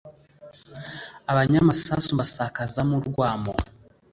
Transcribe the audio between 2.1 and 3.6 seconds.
mbasakazamo urwamo